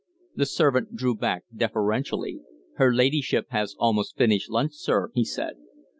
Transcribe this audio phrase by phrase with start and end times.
[0.35, 2.39] The servant drew back deferentially.
[2.77, 5.57] "Her ladyship has almost finished lunch, sir," he said.